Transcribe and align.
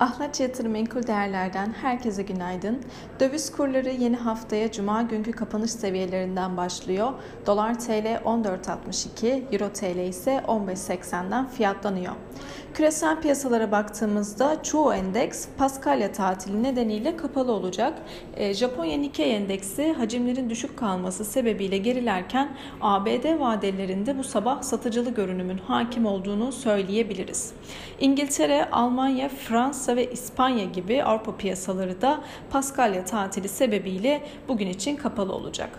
Ahlat 0.00 0.40
Yatırım 0.40 0.72
Menkul 0.72 1.06
Değerler'den 1.06 1.72
herkese 1.82 2.22
günaydın. 2.22 2.78
Döviz 3.20 3.52
kurları 3.52 3.90
yeni 3.90 4.16
haftaya 4.16 4.72
Cuma 4.72 5.02
günkü 5.02 5.32
kapanış 5.32 5.70
seviyelerinden 5.70 6.56
başlıyor. 6.56 7.12
Dolar 7.46 7.80
TL 7.80 8.20
14.62, 8.24 9.42
Euro 9.52 9.72
TL 9.72 10.08
ise 10.08 10.42
15.80'den 10.46 11.48
fiyatlanıyor. 11.48 12.12
Küresel 12.74 13.20
piyasalara 13.20 13.72
baktığımızda 13.72 14.62
çoğu 14.62 14.94
endeks 14.94 15.46
Paskalya 15.58 16.12
tatili 16.12 16.62
nedeniyle 16.62 17.16
kapalı 17.16 17.52
olacak. 17.52 17.98
E, 18.36 18.54
Japonya 18.54 18.98
Nikkei 18.98 19.32
endeksi 19.32 19.92
hacimlerin 19.92 20.50
düşük 20.50 20.76
kalması 20.76 21.24
sebebiyle 21.24 21.78
gerilerken 21.78 22.56
ABD 22.80 23.40
vadelerinde 23.40 24.18
bu 24.18 24.24
sabah 24.24 24.62
satıcılı 24.62 25.10
görünümün 25.10 25.58
hakim 25.58 26.06
olduğunu 26.06 26.52
söyleyebiliriz. 26.52 27.52
İngiltere, 28.00 28.70
Almanya, 28.70 29.28
Fransa 29.28 29.89
ve 29.96 30.10
İspanya 30.10 30.64
gibi 30.64 31.04
Avrupa 31.04 31.36
piyasaları 31.36 32.02
da 32.02 32.20
Paskalya 32.50 33.04
tatili 33.04 33.48
sebebiyle 33.48 34.22
bugün 34.48 34.66
için 34.66 34.96
kapalı 34.96 35.32
olacak. 35.32 35.70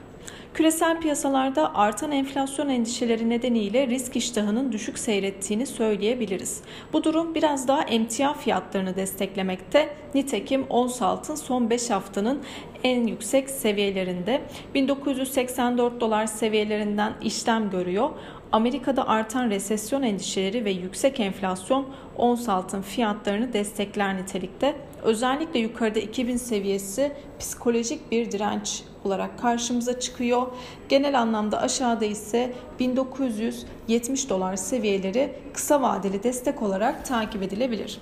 Küresel 0.54 1.00
piyasalarda 1.00 1.76
artan 1.76 2.12
enflasyon 2.12 2.70
endişeleri 2.70 3.30
nedeniyle 3.30 3.88
risk 3.88 4.16
iştahının 4.16 4.72
düşük 4.72 5.00
seyrettiğini 5.00 5.66
söyleyebiliriz. 5.66 6.62
Bu 6.94 7.04
durum 7.04 7.36
biraz 7.36 7.68
daha 7.68 7.82
emtia 7.82 8.34
fiyatlarını 8.34 8.96
desteklemekte. 8.96 9.90
Nitekim 10.16 10.66
ons 10.70 11.02
altın 11.02 11.36
son 11.36 11.70
5 11.70 11.90
haftanın 11.90 12.42
en 12.84 13.08
yüksek 13.08 13.50
seviyelerinde 13.50 14.42
1984 14.76 16.02
dolar 16.02 16.26
seviyelerinden 16.26 17.14
işlem 17.22 17.70
görüyor. 17.70 18.10
Amerika'da 18.52 19.08
artan 19.08 19.50
resesyon 19.50 20.02
endişeleri 20.02 20.66
ve 20.66 20.72
yüksek 20.72 21.20
enflasyon 21.20 21.88
ons 22.16 22.50
altın 22.50 22.82
fiyatlarını 22.82 23.54
destekler 23.54 24.18
nitelikte. 24.18 24.76
Özellikle 25.04 25.60
yukarıda 25.60 26.00
2000 26.00 26.38
seviyesi 26.38 27.12
psikolojik 27.40 28.12
bir 28.12 28.32
direnç 28.32 28.84
olarak 29.04 29.40
karşımıza 29.40 30.00
çıkıyor. 30.00 30.41
Genel 30.90 31.20
anlamda 31.20 31.62
aşağıda 31.62 32.06
ise 32.06 32.54
1970 32.80 34.30
dolar 34.30 34.56
seviyeleri 34.56 35.36
kısa 35.54 35.82
vadeli 35.82 36.24
destek 36.24 36.62
olarak 36.62 37.06
takip 37.06 37.44
edilebilir. 37.44 38.00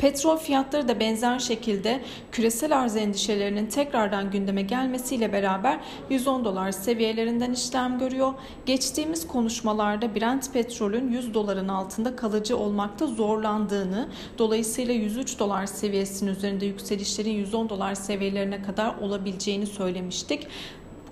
Petrol 0.00 0.36
fiyatları 0.36 0.88
da 0.88 1.00
benzer 1.00 1.38
şekilde 1.38 2.00
küresel 2.32 2.78
arz 2.78 2.96
endişelerinin 2.96 3.66
tekrardan 3.66 4.30
gündeme 4.30 4.62
gelmesiyle 4.62 5.32
beraber 5.32 5.80
110 6.10 6.44
dolar 6.44 6.72
seviyelerinden 6.72 7.52
işlem 7.52 7.98
görüyor. 7.98 8.34
Geçtiğimiz 8.66 9.26
konuşmalarda 9.26 10.14
Brent 10.14 10.52
petrolün 10.52 11.12
100 11.12 11.34
doların 11.34 11.68
altında 11.68 12.16
kalıcı 12.16 12.56
olmakta 12.56 13.06
zorlandığını, 13.06 14.08
dolayısıyla 14.38 14.94
103 14.94 15.38
dolar 15.38 15.66
seviyesinin 15.66 16.30
üzerinde 16.30 16.66
yükselişlerin 16.66 17.34
110 17.34 17.68
dolar 17.68 17.94
seviyelerine 17.94 18.62
kadar 18.62 18.94
olabileceğini 18.96 19.66
söylemiştik. 19.66 20.46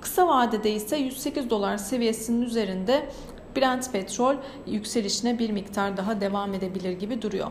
Kısa 0.09 0.29
vadede 0.29 0.73
ise 0.73 0.97
108 0.97 1.51
dolar 1.51 1.77
seviyesinin 1.77 2.43
üzerinde 2.43 3.09
Brent 3.57 3.93
petrol 3.93 4.35
yükselişine 4.67 5.39
bir 5.39 5.51
miktar 5.51 5.97
daha 5.97 6.21
devam 6.21 6.55
edebilir 6.55 6.93
gibi 6.93 7.23
duruyor. 7.23 7.51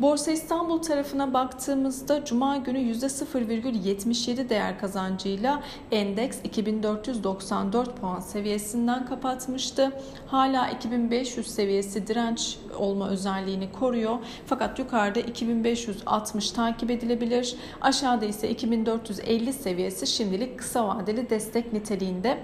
Borsa 0.00 0.30
İstanbul 0.30 0.78
tarafına 0.78 1.34
baktığımızda 1.34 2.24
Cuma 2.24 2.56
günü 2.56 2.78
%0,77 2.78 4.48
değer 4.48 4.78
kazancıyla 4.78 5.62
endeks 5.92 6.38
2494 6.44 8.00
puan 8.00 8.20
seviyesinden 8.20 9.06
kapatmıştı. 9.06 9.92
Hala 10.26 10.68
2500 10.68 11.46
seviyesi 11.46 12.06
direnç 12.06 12.58
olma 12.78 13.08
özelliğini 13.08 13.72
koruyor. 13.72 14.18
Fakat 14.46 14.78
yukarıda 14.78 15.20
2560 15.20 16.50
takip 16.50 16.90
edilebilir. 16.90 17.56
Aşağıda 17.80 18.24
ise 18.24 18.50
2450 18.50 19.52
seviyesi 19.52 20.06
şimdilik 20.06 20.58
kısa 20.58 20.88
vadeli 20.88 21.30
destek 21.30 21.72
niteliğinde. 21.72 22.38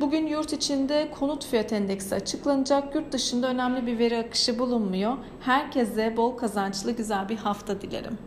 Bugün 0.00 0.26
yurt 0.26 0.52
içinde 0.52 1.10
konut 1.20 1.46
fiyat 1.46 1.72
endeksi 1.72 2.14
açıklanacak. 2.40 2.94
Yurt 2.94 3.12
dışında 3.12 3.48
önemli 3.48 3.86
bir 3.86 3.98
veri 3.98 4.18
akışı 4.18 4.58
bulunmuyor. 4.58 5.16
Herkese 5.40 6.16
bol 6.16 6.36
kazançlı 6.36 6.92
güzel 6.92 7.28
bir 7.28 7.36
hafta 7.36 7.80
dilerim. 7.80 8.18